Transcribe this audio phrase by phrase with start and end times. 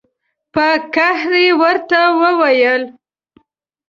[0.53, 2.83] په قهر یې ورته وویل.